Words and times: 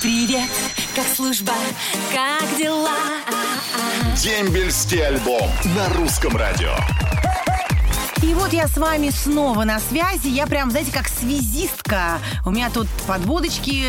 Привет, 0.00 0.48
как 0.94 1.04
служба, 1.14 1.52
как 2.14 2.56
дела? 2.56 2.96
Дембельский 4.16 5.06
альбом 5.06 5.50
на 5.76 5.88
русском 5.94 6.34
радио. 6.36 6.74
И 8.22 8.32
вот 8.32 8.52
я 8.52 8.66
с 8.66 8.78
вами 8.78 9.10
снова 9.10 9.64
на 9.64 9.78
связи. 9.78 10.28
Я 10.28 10.46
прям, 10.46 10.70
знаете, 10.70 10.90
как 10.92 11.08
связистка. 11.08 12.18
У 12.46 12.50
меня 12.50 12.70
тут 12.70 12.86
подводочки, 13.06 13.84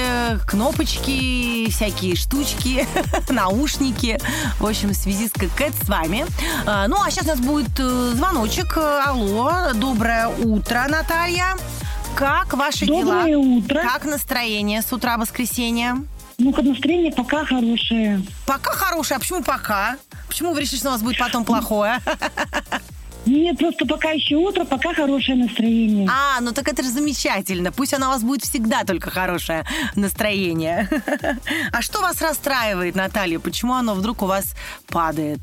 кнопочки, 0.47 1.69
всякие 1.69 2.15
штучки, 2.15 2.87
наушники. 3.29 4.19
В 4.59 4.65
общем, 4.65 4.93
связистка 4.93 5.47
Кэт 5.55 5.73
с 5.81 5.87
вами. 5.87 6.25
А, 6.65 6.87
Ну, 6.87 7.01
а 7.01 7.09
сейчас 7.09 7.25
у 7.25 7.29
нас 7.29 7.39
будет 7.39 7.79
э, 7.79 8.11
звоночек. 8.15 8.77
Алло, 8.77 9.71
доброе 9.73 10.27
утро, 10.27 10.85
Наталья. 10.89 11.55
Как 12.15 12.53
ваши 12.53 12.85
Доброе 12.85 13.25
дела? 13.25 13.39
утро. 13.39 13.81
Как 13.81 14.05
настроение 14.05 14.81
с 14.81 14.91
утра 14.93 15.17
воскресенья? 15.17 15.97
Ну, 16.37 16.53
настроение 16.61 17.11
пока 17.11 17.45
хорошее. 17.45 18.21
Пока 18.45 18.71
хорошее. 18.73 19.17
А 19.17 19.19
почему 19.19 19.43
пока? 19.43 19.97
Почему 20.27 20.53
вы 20.53 20.61
решили, 20.61 20.79
что 20.79 20.89
у 20.89 20.91
вас 20.91 21.01
будет 21.01 21.17
потом 21.17 21.45
плохое? 21.45 21.99
Нет, 23.25 23.59
просто 23.59 23.85
пока 23.85 24.09
еще 24.11 24.35
утро, 24.35 24.65
пока 24.65 24.93
хорошее 24.95 25.37
настроение. 25.37 26.09
А, 26.11 26.41
ну 26.41 26.51
так 26.53 26.67
это 26.67 26.81
же 26.81 26.89
замечательно. 26.89 27.71
Пусть 27.71 27.93
она 27.93 28.07
у 28.09 28.11
вас 28.13 28.23
будет 28.23 28.43
всегда 28.43 28.83
только 28.83 29.11
хорошее 29.11 29.63
настроение. 29.95 30.89
А 31.71 31.81
что 31.83 32.01
вас 32.01 32.19
расстраивает, 32.21 32.95
Наталья? 32.95 33.39
Почему 33.39 33.73
оно 33.73 33.93
вдруг 33.93 34.23
у 34.23 34.25
вас 34.25 34.55
падает? 34.87 35.39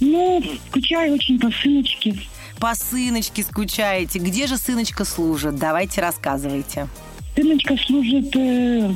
Ну, 0.00 0.42
скучаю 0.68 1.14
очень 1.14 1.38
по 1.38 1.48
сыночке. 1.62 2.18
По 2.64 2.74
сыночке 2.74 3.42
скучаете. 3.42 4.18
Где 4.18 4.46
же 4.46 4.56
сыночка 4.56 5.04
служит? 5.04 5.56
Давайте 5.56 6.00
рассказывайте. 6.00 6.88
Сыночка 7.36 7.76
служит 7.76 8.34
э, 8.34 8.88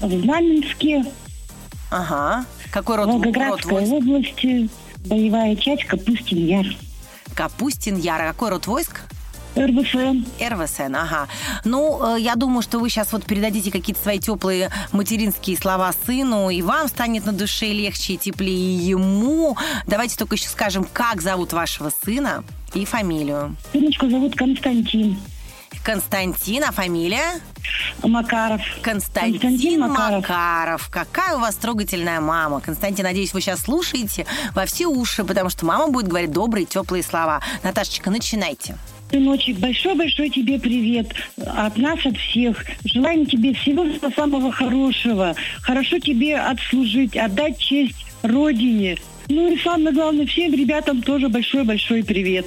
в 0.00 0.20
Знаменске, 0.22 1.04
Ага. 1.90 2.44
Какой 2.70 2.98
род, 2.98 3.06
род 3.06 3.14
Волгоградской 3.16 3.72
войск? 3.72 3.92
области, 3.92 4.70
боевая 5.04 5.56
часть 5.56 5.84
Капустин 5.86 6.46
Яр. 6.46 6.66
Капустин 7.34 7.96
Яр. 7.96 8.20
А 8.20 8.28
Какой 8.28 8.50
род 8.50 8.68
войск? 8.68 9.00
РВФМ. 9.56 10.22
РВСН, 10.40 10.94
ага. 10.94 11.26
Ну, 11.64 12.14
э, 12.14 12.20
я 12.20 12.36
думаю, 12.36 12.62
что 12.62 12.78
вы 12.78 12.88
сейчас 12.88 13.12
вот 13.12 13.24
передадите 13.26 13.72
какие-то 13.72 14.00
свои 14.00 14.20
теплые 14.20 14.70
материнские 14.92 15.58
слова 15.58 15.92
сыну, 16.06 16.50
и 16.50 16.62
вам 16.62 16.86
станет 16.86 17.26
на 17.26 17.32
душе 17.32 17.66
легче 17.72 18.12
и 18.12 18.16
теплее, 18.16 18.76
и 18.78 18.84
ему. 18.84 19.56
Давайте 19.88 20.16
только 20.16 20.36
еще 20.36 20.46
скажем, 20.46 20.86
как 20.92 21.20
зовут 21.20 21.52
вашего 21.52 21.90
сына 22.04 22.44
и 22.74 22.84
фамилию. 22.84 23.56
Сыночку 23.72 24.08
зовут 24.08 24.34
Константин 24.36 25.16
Константин, 25.84 26.62
а 26.64 26.70
фамилия? 26.70 27.40
Макаров. 28.04 28.60
Константин, 28.82 29.40
Константин 29.40 29.80
Макаров. 29.80 30.28
Макаров. 30.28 30.88
Какая 30.90 31.36
у 31.36 31.40
вас 31.40 31.56
трогательная 31.56 32.20
мама. 32.20 32.60
Константин, 32.60 33.04
надеюсь, 33.04 33.34
вы 33.34 33.40
сейчас 33.40 33.60
слушаете 33.60 34.26
во 34.54 34.64
все 34.66 34.86
уши, 34.86 35.24
потому 35.24 35.50
что 35.50 35.66
мама 35.66 35.88
будет 35.88 36.08
говорить 36.08 36.30
добрые, 36.30 36.66
теплые 36.66 37.02
слова. 37.02 37.40
Наташечка, 37.64 38.10
начинайте. 38.10 38.76
Сыночек, 39.10 39.58
большой-большой 39.58 40.30
тебе 40.30 40.58
привет 40.58 41.12
от 41.36 41.76
нас, 41.76 41.98
от 42.06 42.16
всех. 42.16 42.64
Желаем 42.84 43.26
тебе 43.26 43.52
всего 43.52 43.86
самого 44.14 44.52
хорошего. 44.52 45.34
Хорошо 45.62 45.98
тебе 45.98 46.38
отслужить, 46.38 47.16
отдать 47.16 47.58
честь 47.58 48.06
Родине. 48.22 48.98
Ну 49.28 49.52
и 49.52 49.58
самое 49.58 49.94
главное, 49.94 50.26
всем 50.26 50.52
ребятам 50.52 51.02
тоже 51.02 51.28
большой-большой 51.28 52.04
привет. 52.04 52.46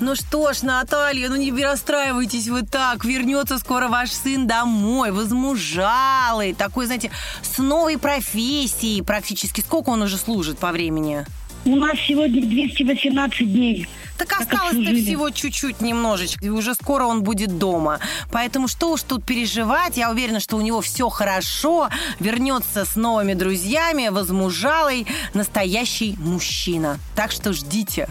Ну 0.00 0.14
что 0.14 0.52
ж, 0.52 0.62
Наталья, 0.62 1.28
ну 1.28 1.36
не 1.36 1.52
расстраивайтесь 1.62 2.48
вы 2.48 2.62
так. 2.62 3.04
Вернется 3.04 3.58
скоро 3.58 3.88
ваш 3.88 4.10
сын 4.10 4.46
домой, 4.46 5.12
возмужалый, 5.12 6.54
такой, 6.54 6.86
знаете, 6.86 7.10
с 7.42 7.58
новой 7.58 7.98
профессией 7.98 9.02
практически. 9.02 9.60
Сколько 9.60 9.90
он 9.90 10.00
уже 10.02 10.16
служит 10.16 10.58
по 10.58 10.72
времени? 10.72 11.26
У 11.64 11.76
нас 11.76 11.98
сегодня 12.06 12.42
218 12.42 13.52
дней. 13.52 13.86
Так 14.16 14.38
осталось-то 14.38 14.94
всего 14.94 15.30
чуть-чуть 15.30 15.80
немножечко, 15.80 16.44
и 16.44 16.48
уже 16.50 16.74
скоро 16.74 17.04
он 17.06 17.22
будет 17.22 17.58
дома. 17.58 18.00
Поэтому 18.30 18.68
что 18.68 18.92
уж 18.92 19.02
тут 19.02 19.24
переживать, 19.24 19.96
я 19.96 20.10
уверена, 20.10 20.40
что 20.40 20.56
у 20.56 20.60
него 20.60 20.80
все 20.82 21.08
хорошо, 21.08 21.88
вернется 22.18 22.84
с 22.84 22.96
новыми 22.96 23.34
друзьями, 23.34 24.08
возмужалый, 24.08 25.06
настоящий 25.32 26.16
мужчина. 26.18 26.98
Так 27.14 27.32
что 27.32 27.52
ждите. 27.52 28.08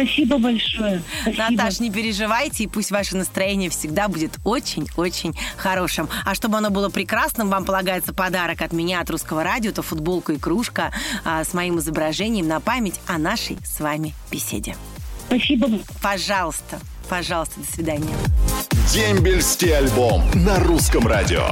Спасибо 0.00 0.38
большое. 0.38 1.02
Спасибо. 1.22 1.50
Наташ, 1.50 1.80
не 1.80 1.90
переживайте, 1.90 2.64
и 2.64 2.66
пусть 2.66 2.90
ваше 2.90 3.16
настроение 3.16 3.68
всегда 3.70 4.08
будет 4.08 4.32
очень-очень 4.44 5.34
хорошим. 5.56 6.08
А 6.24 6.34
чтобы 6.34 6.56
оно 6.56 6.70
было 6.70 6.88
прекрасным, 6.88 7.48
вам 7.48 7.64
полагается 7.64 8.14
подарок 8.14 8.62
от 8.62 8.72
меня, 8.72 9.00
от 9.00 9.10
Русского 9.10 9.44
радио. 9.44 9.70
Это 9.70 9.82
футболка 9.82 10.32
и 10.32 10.38
кружка 10.38 10.92
а, 11.24 11.44
с 11.44 11.52
моим 11.52 11.78
изображением 11.78 12.48
на 12.48 12.60
память 12.60 13.00
о 13.06 13.18
нашей 13.18 13.58
с 13.64 13.80
вами 13.80 14.14
беседе. 14.30 14.74
Спасибо. 15.26 15.68
Пожалуйста, 16.02 16.80
пожалуйста, 17.08 17.60
до 17.60 17.66
свидания. 17.72 18.14
Дембельский 18.92 19.76
альбом 19.76 20.22
на 20.34 20.58
русском 20.60 21.06
радио. 21.06 21.46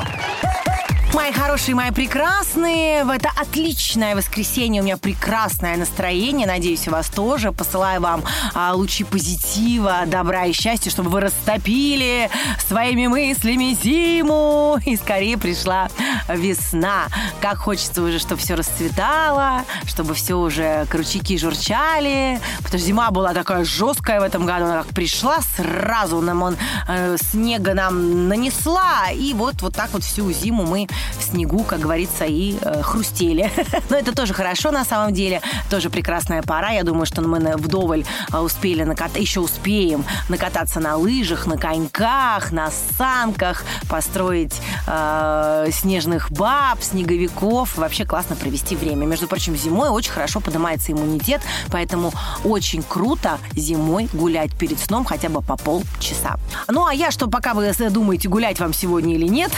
Мои 1.15 1.33
хорошие, 1.33 1.75
мои 1.75 1.91
прекрасные, 1.91 3.03
в 3.03 3.09
это 3.09 3.31
отличное 3.35 4.15
воскресенье 4.15 4.83
у 4.83 4.85
меня 4.85 4.99
прекрасное 4.99 5.77
настроение, 5.77 6.47
надеюсь, 6.47 6.87
у 6.87 6.91
вас 6.91 7.09
тоже. 7.09 7.51
Посылаю 7.51 8.03
вам 8.03 8.23
а, 8.55 8.75
лучи 8.75 9.05
позитива, 9.05 10.03
добра 10.07 10.45
и 10.45 10.53
счастья, 10.53 10.91
чтобы 10.91 11.09
вы 11.09 11.21
растопили 11.21 12.31
своими 12.59 13.07
мыслями 13.07 13.77
зиму. 13.83 14.79
И 14.85 14.97
скорее 14.97 15.39
пришла 15.39 15.89
весна. 16.29 17.07
Как 17.41 17.57
хочется 17.57 18.03
уже, 18.03 18.19
чтобы 18.19 18.41
все 18.41 18.55
расцветало, 18.55 19.65
чтобы 19.87 20.15
все 20.15 20.35
уже 20.35 20.87
кручики 20.91 21.39
журчали, 21.39 22.39
потому 22.59 22.69
что 22.69 22.79
зима 22.79 23.11
была 23.11 23.33
такая 23.33 23.65
жесткая 23.65 24.21
в 24.21 24.25
этом 24.25 24.45
году, 24.45 24.67
она 24.67 24.83
как 24.83 24.89
пришла 24.89 25.39
сразу, 25.57 26.21
нам 26.21 26.43
он 26.43 26.57
э, 26.87 27.17
снега 27.31 27.73
нам 27.73 28.29
нанесла, 28.29 29.11
и 29.11 29.33
вот 29.33 29.63
вот 29.63 29.75
так 29.75 29.91
вот 29.93 30.05
всю 30.05 30.31
зиму 30.33 30.67
мы 30.67 30.87
в 31.19 31.23
снегу, 31.23 31.65
как 31.65 31.81
говорится, 31.81 32.25
и 32.25 32.59
э, 32.61 32.83
хрустели. 32.83 33.51
Но 33.91 33.97
это 33.97 34.15
тоже 34.15 34.35
хорошо 34.35 34.71
на 34.71 34.85
самом 34.85 35.13
деле, 35.13 35.41
тоже 35.71 35.91
прекрасная 35.91 36.43
пора. 36.43 36.71
Я 36.71 36.85
думаю, 36.85 37.07
что 37.07 37.23
мы 37.23 37.39
вдоволь 37.57 38.05
э, 38.33 38.39
успели 38.39 38.83
накатать, 38.83 39.21
еще 39.21 39.41
успеем 39.41 40.05
накататься 40.29 40.81
на 40.81 40.97
лыжах, 40.97 41.47
на 41.47 41.57
коньках, 41.57 42.53
на 42.53 42.71
санках, 42.99 43.65
построить 43.89 44.61
э, 44.87 45.69
снежных 45.73 46.31
баб, 46.31 46.83
снеговиков. 46.83 47.77
Вообще 47.77 48.05
классно 48.05 48.37
провести 48.37 48.77
время. 48.77 49.07
Между 49.07 49.29
прочим, 49.29 49.57
зимой 49.57 49.89
очень 49.89 50.13
хорошо 50.13 50.41
поднимается 50.41 50.93
иммунитет, 50.93 51.41
поэтому 51.71 52.13
очень 52.45 52.83
круто 52.83 53.39
зимой 53.53 54.09
гулять 54.13 54.57
перед 54.57 54.79
сном 54.79 55.05
хотя 55.05 55.29
бы 55.29 55.43
по 55.43 55.57
полчаса. 55.57 56.37
Ну, 56.69 56.87
а 56.87 56.95
я, 56.95 57.11
что 57.11 57.29
пока 57.29 57.55
вы 57.55 57.73
думаете, 57.91 58.29
гулять 58.29 58.59
вам 58.61 58.73
сегодня 58.73 59.15
или 59.15 59.27
нет, 59.27 59.53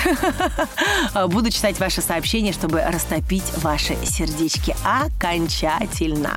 буду 1.30 1.50
читать 1.50 1.80
ваши 1.80 2.02
сообщения, 2.02 2.52
чтобы 2.52 2.82
растопить 2.82 3.44
ваши 3.58 3.96
сердечки 4.04 4.76
окончательно. 4.84 6.36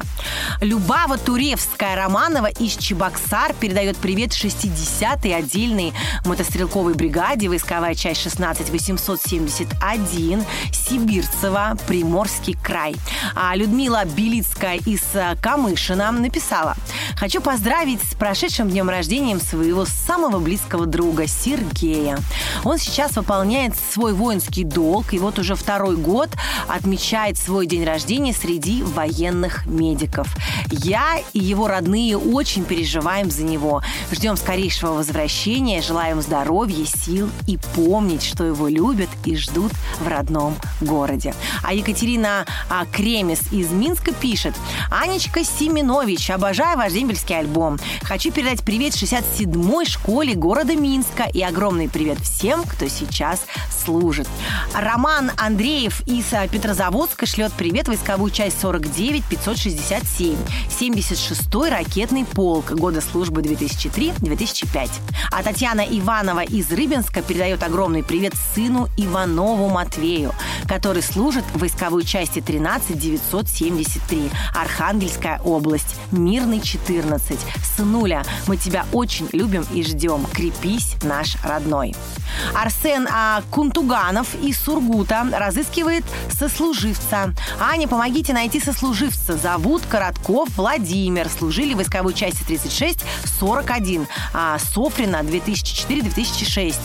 Любава 0.61 1.17
Туревская 1.17 1.95
Романова 1.95 2.45
из 2.47 2.77
Чебоксар 2.77 3.53
передает 3.53 3.97
привет 3.97 4.31
60-й 4.31 5.33
отдельной 5.33 5.93
мотострелковой 6.25 6.93
бригаде, 6.93 7.49
войсковая 7.49 7.95
часть 7.95 8.21
16871, 8.21 10.45
Сибирцево, 10.71 11.75
Приморский 11.87 12.55
край. 12.63 12.95
А 13.35 13.55
Людмила 13.55 14.05
Белицкая 14.05 14.77
из 14.77 15.01
э, 15.13 15.35
Камышина 15.41 16.11
написала 16.11 16.75
«Хочу 17.23 17.39
поздравить 17.39 18.01
с 18.01 18.15
прошедшим 18.15 18.69
днем 18.69 18.89
рождения 18.89 19.39
своего 19.39 19.85
самого 19.85 20.39
близкого 20.39 20.85
друга 20.85 21.25
Сергея. 21.25 22.17
Он 22.65 22.77
сейчас 22.77 23.15
выполняет 23.15 23.75
свой 23.93 24.11
воинский 24.11 24.65
долг 24.65 25.13
и 25.13 25.19
вот 25.19 25.39
уже 25.39 25.55
второй 25.55 25.95
год 25.95 26.31
отмечает 26.67 27.37
свой 27.37 27.65
день 27.65 27.85
рождения 27.85 28.33
среди 28.33 28.83
военных 28.83 29.65
медиков. 29.65 30.27
Я 30.69 31.19
и 31.31 31.39
его 31.39 31.69
родные 31.69 32.17
очень 32.17 32.65
переживаем 32.65 33.31
за 33.31 33.43
него. 33.43 33.81
Ждем 34.11 34.35
скорейшего 34.35 34.91
возвращения, 34.91 35.81
желаем 35.81 36.21
здоровья, 36.21 36.85
сил 36.85 37.29
и 37.47 37.57
помнить, 37.73 38.23
что 38.23 38.43
его 38.43 38.67
любят 38.67 39.09
и 39.23 39.37
ждут 39.37 39.71
в 40.01 40.07
родном 40.09 40.57
городе. 40.81 41.33
А 41.63 41.73
Екатерина 41.73 42.45
а, 42.69 42.85
Кремес 42.85 43.49
из 43.53 43.71
Минска 43.71 44.11
пишет. 44.13 44.55
Анечка 44.91 45.45
Симинович, 45.45 46.29
обожаю 46.29 46.77
ваш 46.77 46.91
день 46.91 47.12
дембельский 47.13 47.37
альбом. 47.37 47.79
Хочу 48.01 48.31
передать 48.31 48.63
привет 48.63 48.93
67-й 48.93 49.85
школе 49.85 50.33
города 50.33 50.75
Минска 50.75 51.23
и 51.23 51.41
огромный 51.41 51.87
привет 51.87 52.19
всем, 52.19 52.63
кто 52.63 52.87
сейчас 52.87 53.45
служит. 53.83 54.27
Роман 54.73 55.31
Андреев 55.37 56.01
из 56.07 56.31
а, 56.33 56.47
Петрозаводска 56.47 57.25
шлет 57.25 57.51
привет 57.53 57.87
войсковую 57.87 58.31
часть 58.31 58.59
49 58.61 59.23
567, 59.25 60.35
76-й 60.69 61.69
ракетный 61.69 62.25
полк 62.25 62.71
года 62.71 63.01
службы 63.01 63.41
2003-2005. 63.41 64.89
А 65.31 65.43
Татьяна 65.43 65.81
Иванова 65.81 66.43
из 66.43 66.71
Рыбинска 66.71 67.21
передает 67.21 67.63
огромный 67.63 68.03
привет 68.03 68.33
сыну 68.55 68.87
Иванову 68.97 69.69
Матвею, 69.69 70.33
который 70.67 71.03
служит 71.03 71.43
в 71.53 71.59
войсковой 71.59 72.03
части 72.03 72.41
13 72.41 72.97
973, 72.97 74.31
Архангельская 74.55 75.39
область, 75.43 75.95
Мирный 76.11 76.61
14. 76.93 77.39
Сынуля, 77.75 78.23
мы 78.47 78.57
тебя 78.57 78.85
очень 78.91 79.27
любим 79.31 79.65
и 79.71 79.83
ждем. 79.83 80.25
Крепись, 80.31 80.95
наш 81.01 81.37
родной. 81.43 81.95
Арсен 82.53 83.07
а, 83.11 83.41
Кунтуганов 83.49 84.35
из 84.41 84.59
Сургута 84.59 85.27
разыскивает 85.31 86.03
сослуживца. 86.31 87.33
Аня, 87.59 87.87
помогите 87.87 88.33
найти 88.33 88.59
сослуживца. 88.59 89.37
Зовут 89.37 89.83
Коротков 89.89 90.49
Владимир. 90.55 91.29
Служили 91.29 91.73
в 91.73 91.77
войсковой 91.77 92.13
части 92.13 92.43
36-41. 92.43 94.07
А, 94.33 94.57
Софрина 94.59 95.17
2004-2006. 95.17 96.75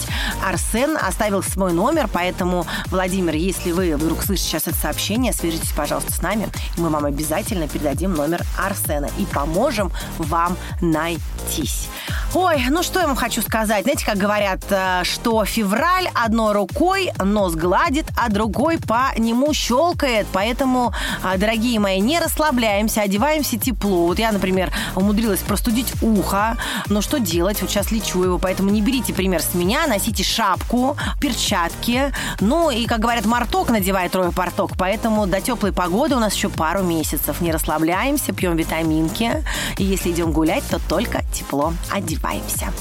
Арсен 0.46 0.96
оставил 0.96 1.42
свой 1.42 1.72
номер, 1.72 2.08
поэтому, 2.12 2.66
Владимир, 2.86 3.34
если 3.34 3.72
вы 3.72 3.96
вдруг 3.96 4.22
слышите 4.22 4.48
сейчас 4.48 4.66
это 4.68 4.76
сообщение, 4.76 5.32
свяжитесь, 5.32 5.72
пожалуйста, 5.72 6.12
с 6.12 6.22
нами. 6.22 6.48
Мы 6.76 6.88
вам 6.88 7.04
обязательно 7.04 7.68
передадим 7.68 8.14
номер 8.14 8.42
Арсена 8.56 9.08
и 9.18 9.26
поможем 9.26 9.92
вам 10.18 10.56
найтись. 10.80 11.88
Ой, 12.34 12.62
ну 12.68 12.82
что 12.82 13.00
я 13.00 13.06
вам 13.06 13.16
хочу 13.16 13.40
сказать? 13.40 13.84
Знаете, 13.84 14.04
как 14.04 14.18
говорят, 14.18 14.60
э, 14.68 15.00
что 15.04 15.46
февраль 15.46 16.10
одной 16.12 16.52
рукой 16.52 17.10
нос 17.24 17.54
гладит, 17.54 18.04
а 18.18 18.28
другой 18.28 18.76
по 18.76 19.12
нему 19.16 19.54
щелкает. 19.54 20.26
Поэтому, 20.30 20.92
а, 21.22 21.38
дорогие 21.38 21.80
мои, 21.80 22.00
не 22.00 22.20
расслабляемся, 22.20 23.00
одеваемся 23.00 23.58
тепло. 23.58 24.06
Вот 24.06 24.18
я, 24.18 24.30
например, 24.30 24.70
умудрилась 24.94 25.40
простудить 25.40 25.90
ухо. 26.02 26.58
Но 26.88 27.00
что 27.00 27.18
делать? 27.18 27.62
Вот 27.62 27.70
сейчас 27.70 27.90
лечу 27.92 28.22
его, 28.22 28.38
поэтому 28.38 28.68
не 28.68 28.82
берите 28.82 29.14
пример 29.14 29.40
с 29.40 29.54
меня, 29.54 29.86
носите 29.86 30.22
шапку, 30.22 30.98
перчатки. 31.22 32.12
Ну 32.40 32.68
и, 32.68 32.84
как 32.84 33.00
говорят, 33.00 33.24
марток 33.24 33.70
надевает 33.70 34.12
трое 34.12 34.32
порток. 34.32 34.72
Поэтому 34.76 35.26
до 35.26 35.40
теплой 35.40 35.72
погоды 35.72 36.14
у 36.14 36.18
нас 36.18 36.34
еще 36.34 36.50
пару 36.50 36.82
месяцев. 36.82 37.40
Не 37.40 37.52
расслабляемся, 37.52 38.34
пьем 38.34 38.54
витаминки. 38.54 39.42
И 39.78 39.84
если 39.84 40.10
идем 40.10 40.32
гулять, 40.32 40.64
то 40.68 40.78
только 40.78 41.22
тепло 41.32 41.72
одеваемся 41.90 42.17
одеваемся. 42.18 42.72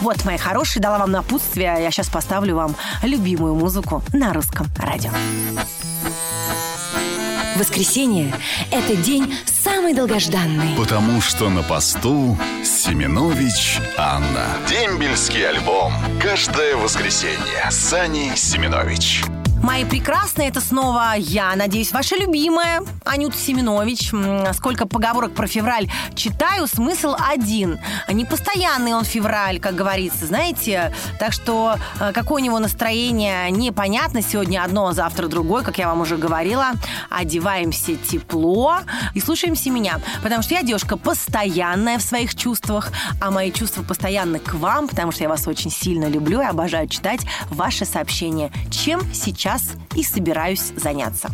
Вот, 0.00 0.24
мои 0.24 0.36
хорошие, 0.36 0.82
дала 0.82 0.98
вам 0.98 1.10
напутствие. 1.10 1.76
Я 1.80 1.90
сейчас 1.90 2.08
поставлю 2.08 2.56
вам 2.56 2.76
любимую 3.02 3.54
музыку 3.54 4.02
на 4.12 4.32
русском 4.32 4.66
радио. 4.78 5.10
Воскресенье– 7.56 8.34
это 8.70 8.96
день 8.96 9.34
самый 9.46 9.94
долгожданный. 9.94 10.76
Потому 10.76 11.22
что 11.22 11.48
на 11.48 11.62
посту 11.62 12.36
Семенович 12.62 13.78
Анна. 13.96 14.46
Дембельский 14.68 15.48
альбом. 15.48 15.94
Каждое 16.20 16.76
воскресенье. 16.76 17.70
Сани 17.70 18.32
Семенович. 18.36 19.24
Мои 19.66 19.84
прекрасные, 19.84 20.48
это 20.48 20.60
снова 20.60 21.14
я, 21.16 21.56
надеюсь, 21.56 21.90
ваша 21.90 22.14
любимая 22.14 22.82
Анюта 23.04 23.36
Семенович. 23.36 24.12
Сколько 24.54 24.86
поговорок 24.86 25.34
про 25.34 25.48
февраль 25.48 25.90
читаю, 26.14 26.68
смысл 26.68 27.16
один. 27.18 27.80
Непостоянный 28.08 28.94
он 28.94 29.02
февраль, 29.04 29.58
как 29.58 29.74
говорится, 29.74 30.24
знаете. 30.26 30.94
Так 31.18 31.32
что 31.32 31.74
э, 31.98 32.12
какое 32.12 32.42
у 32.42 32.44
него 32.44 32.60
настроение, 32.60 33.50
непонятно. 33.50 34.22
Сегодня 34.22 34.62
одно, 34.62 34.86
а 34.86 34.92
завтра 34.92 35.26
другое, 35.26 35.64
как 35.64 35.78
я 35.78 35.88
вам 35.88 36.00
уже 36.00 36.16
говорила. 36.16 36.70
Одеваемся 37.10 37.96
тепло 37.96 38.76
и 39.14 39.20
слушаемся 39.20 39.70
меня. 39.70 39.98
Потому 40.22 40.44
что 40.44 40.54
я 40.54 40.62
девушка 40.62 40.96
постоянная 40.96 41.98
в 41.98 42.02
своих 42.02 42.36
чувствах, 42.36 42.92
а 43.20 43.32
мои 43.32 43.50
чувства 43.50 43.82
постоянны 43.82 44.38
к 44.38 44.54
вам, 44.54 44.86
потому 44.86 45.10
что 45.10 45.24
я 45.24 45.28
вас 45.28 45.48
очень 45.48 45.72
сильно 45.72 46.06
люблю 46.06 46.40
и 46.40 46.44
обожаю 46.44 46.86
читать 46.86 47.22
ваши 47.50 47.84
сообщения. 47.84 48.52
Чем 48.70 49.02
сейчас 49.12 49.55
сейчас 49.56 49.76
и 49.94 50.02
собираюсь 50.02 50.72
заняться. 50.76 51.30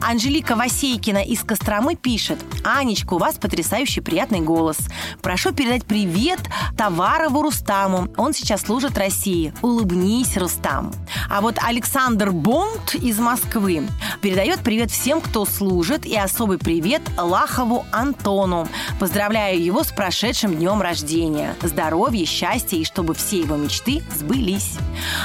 Анжелика 0.00 0.56
Васейкина 0.56 1.18
из 1.18 1.44
Костромы 1.44 1.94
пишет. 1.94 2.38
Анечка, 2.64 3.14
у 3.14 3.18
вас 3.18 3.36
потрясающий 3.36 4.00
приятный 4.00 4.40
голос. 4.40 4.76
Прошу 5.22 5.52
передать 5.52 5.84
привет 5.84 6.40
Товарову 6.76 7.42
Рустаму. 7.42 8.08
Он 8.16 8.32
сейчас 8.32 8.62
служит 8.62 8.98
России. 8.98 9.52
Улыбнись, 9.62 10.36
Рустам. 10.36 10.92
А 11.30 11.40
вот 11.40 11.58
Александр 11.62 12.32
Бонд 12.32 12.94
из 12.94 13.18
Москвы 13.18 13.86
передает 14.20 14.60
привет 14.60 14.90
всем, 14.90 15.20
кто 15.20 15.44
служит, 15.44 16.04
и 16.04 16.16
особый 16.16 16.58
привет 16.58 17.02
Лахову 17.16 17.84
Антону. 17.92 18.68
Поздравляю 18.98 19.62
его 19.62 19.84
с 19.84 19.88
прошедшим 19.88 20.56
днем 20.56 20.82
рождения. 20.82 21.54
Здоровья, 21.62 22.26
счастья 22.26 22.76
и 22.76 22.84
чтобы 22.84 23.14
все 23.14 23.40
его 23.40 23.56
мечты 23.56 24.02
сбылись. 24.18 24.74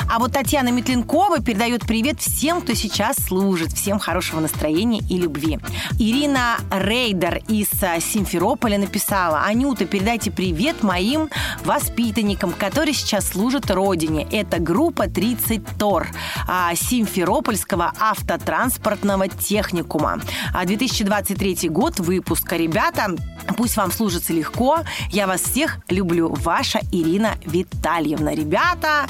А 0.09 0.19
вот 0.19 0.33
Татьяна 0.33 0.69
Метленкова 0.69 1.39
передает 1.39 1.85
привет 1.85 2.21
всем, 2.21 2.26
кто 2.61 2.73
сейчас 2.73 3.15
служит, 3.17 3.73
всем 3.73 3.99
хорошего 3.99 4.39
настроения 4.39 5.01
и 5.09 5.17
любви. 5.17 5.59
Ирина 5.97 6.57
Рейдер 6.69 7.41
из 7.47 7.67
а, 7.81 7.99
Симферополя 7.99 8.77
написала, 8.77 9.43
Анюта, 9.43 9.85
передайте 9.85 10.29
привет 10.29 10.83
моим 10.83 11.29
воспитанникам, 11.63 12.51
которые 12.51 12.93
сейчас 12.93 13.29
служат 13.29 13.71
Родине. 13.71 14.27
Это 14.31 14.59
группа 14.59 15.07
30 15.07 15.61
Тор 15.79 16.07
а, 16.47 16.75
Симферопольского 16.75 17.93
автотранспортного 17.99 19.27
техникума. 19.27 20.19
2023 20.63 21.57
а, 21.63 21.71
год 21.71 21.99
выпуска. 21.99 22.55
Ребята, 22.57 23.15
пусть 23.55 23.77
вам 23.77 23.91
служится 23.91 24.33
легко. 24.33 24.79
Я 25.11 25.27
вас 25.27 25.41
всех 25.41 25.79
люблю. 25.89 26.33
Ваша 26.33 26.79
Ирина 26.91 27.35
Витальевна. 27.45 28.35
Ребята, 28.35 29.07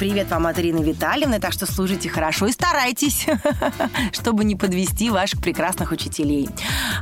Привет 0.00 0.30
вам 0.30 0.46
от 0.46 0.58
Ирины 0.58 0.82
Витальевны, 0.82 1.40
так 1.40 1.52
что 1.52 1.70
служите 1.70 2.08
хорошо 2.08 2.46
и 2.46 2.52
старайтесь, 2.52 3.26
чтобы 4.14 4.44
не 4.44 4.56
подвести 4.56 5.10
ваших 5.10 5.42
прекрасных 5.42 5.92
учителей. 5.92 6.48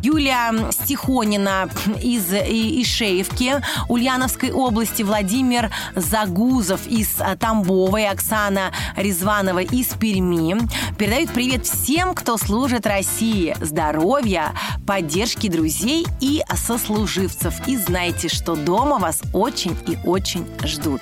Юлия 0.02 0.72
Стихонина 0.72 1.70
из 2.02 2.32
Ишеевки, 2.32 3.62
Ульяновской 3.88 4.50
области, 4.50 5.04
Владимир 5.04 5.70
Загузов 5.94 6.88
из 6.88 7.10
Тамбова 7.38 7.98
и 7.98 8.02
Оксана 8.02 8.72
Резванова 8.96 9.60
из 9.60 9.86
Перми 9.94 10.58
передают 10.98 11.30
привет 11.30 11.66
всем, 11.66 12.14
кто 12.14 12.36
служит 12.36 12.84
России. 12.84 13.54
Здоровья, 13.60 14.54
поддержки 14.88 15.48
друзей 15.48 16.04
и 16.20 16.42
сослуживцев. 16.52 17.54
И 17.68 17.76
знайте, 17.76 18.28
что 18.28 18.56
дома 18.56 18.98
вас 18.98 19.20
очень 19.32 19.76
и 19.86 19.96
очень 20.04 20.48
ждут. 20.64 21.00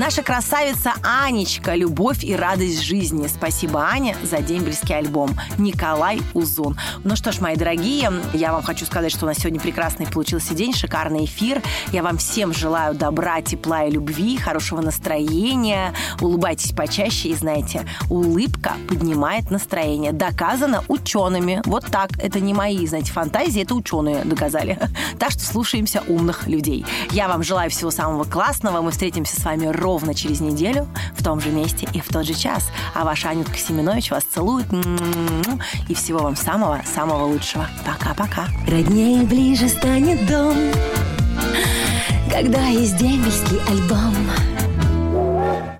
Наша 0.00 0.22
красавица 0.22 0.94
Анечка 1.02 1.74
«Любовь 1.74 2.24
и 2.24 2.34
радость 2.34 2.80
жизни». 2.80 3.26
Спасибо, 3.26 3.82
Аня, 3.82 4.16
за 4.22 4.38
дембельский 4.38 4.96
альбом. 4.96 5.38
Николай 5.58 6.22
Узун. 6.32 6.78
Ну 7.04 7.16
что 7.16 7.32
ж, 7.32 7.40
мои 7.40 7.54
дорогие, 7.54 8.10
я 8.32 8.52
вам 8.54 8.62
хочу 8.62 8.86
сказать, 8.86 9.12
что 9.12 9.26
у 9.26 9.28
нас 9.28 9.36
сегодня 9.36 9.60
прекрасный 9.60 10.06
получился 10.06 10.54
день, 10.54 10.72
шикарный 10.72 11.26
эфир. 11.26 11.62
Я 11.92 12.02
вам 12.02 12.16
всем 12.16 12.54
желаю 12.54 12.94
добра, 12.94 13.42
тепла 13.42 13.84
и 13.84 13.90
любви, 13.90 14.38
хорошего 14.38 14.80
настроения. 14.80 15.92
Улыбайтесь 16.22 16.72
почаще 16.72 17.28
и 17.28 17.34
знаете, 17.34 17.84
улыбка 18.08 18.76
поднимает 18.88 19.50
настроение. 19.50 20.12
Доказано 20.12 20.82
учеными. 20.88 21.60
Вот 21.66 21.84
так. 21.84 22.12
Это 22.16 22.40
не 22.40 22.54
мои, 22.54 22.86
знаете, 22.86 23.12
фантазии, 23.12 23.64
это 23.64 23.74
ученые 23.74 24.24
доказали. 24.24 24.78
Так 25.18 25.32
что 25.32 25.44
слушаемся 25.44 26.02
умных 26.08 26.46
людей. 26.46 26.86
Я 27.10 27.28
вам 27.28 27.42
желаю 27.42 27.68
всего 27.68 27.90
самого 27.90 28.24
классного. 28.24 28.80
Мы 28.80 28.92
встретимся 28.92 29.38
с 29.38 29.44
вами 29.44 29.66
ровно 29.90 30.14
через 30.14 30.40
неделю 30.40 30.86
в 31.16 31.24
том 31.24 31.40
же 31.40 31.50
месте 31.50 31.88
и 31.92 32.00
в 32.00 32.06
тот 32.06 32.24
же 32.24 32.32
час. 32.32 32.70
А 32.94 33.04
ваша 33.04 33.30
Анютка 33.30 33.58
Семенович 33.58 34.12
вас 34.12 34.22
целует. 34.22 34.66
И 35.88 35.94
всего 35.94 36.20
вам 36.20 36.36
самого-самого 36.36 37.24
лучшего. 37.24 37.66
Пока-пока. 37.84 38.46
Роднее 38.68 39.24
ближе 39.24 39.68
станет 39.68 40.24
дом, 40.28 40.54
когда 42.30 42.66
есть 42.66 42.96
дембельский 42.98 43.58
альбом. 43.68 44.14